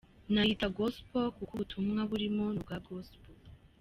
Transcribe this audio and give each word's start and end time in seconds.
Nayita 0.33 0.67
Gospel 0.77 1.25
kuko 1.37 1.51
ubutumwa 1.55 2.01
burimo 2.11 2.43
ni 2.51 2.59
ubwa 2.59 2.77
Gospel. 2.85 3.35